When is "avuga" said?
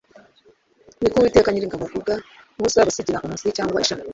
1.89-2.13